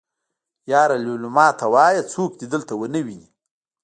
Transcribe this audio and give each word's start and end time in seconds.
يره 0.71 0.97
ليلما 1.05 1.47
ته 1.59 1.65
وايه 1.73 2.03
څوک 2.13 2.31
دې 2.39 2.45
دلته 2.53 2.73
ونه 2.75 2.99
ويني. 3.05 3.29